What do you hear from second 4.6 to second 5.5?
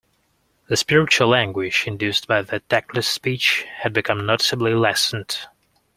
lessened.